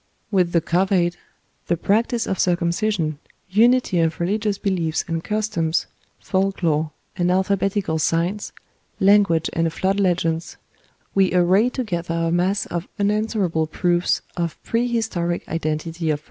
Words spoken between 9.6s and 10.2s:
flood